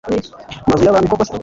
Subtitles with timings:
[0.67, 1.33] mazu y abami Koko se